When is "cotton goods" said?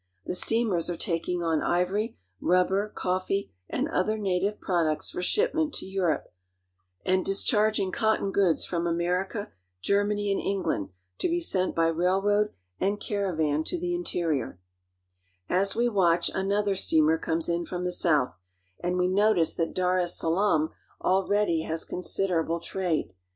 7.91-8.65